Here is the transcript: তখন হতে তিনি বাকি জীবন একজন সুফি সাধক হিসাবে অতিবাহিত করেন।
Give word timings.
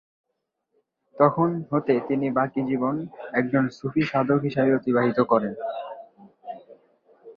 তখন 1.15 1.49
হতে 1.71 1.93
তিনি 2.07 2.27
বাকি 2.37 2.61
জীবন 2.69 2.95
একজন 3.33 3.63
সুফি 3.77 4.01
সাধক 4.11 4.39
হিসাবে 4.47 4.71
অতিবাহিত 4.75 5.19
করেন। 5.31 5.53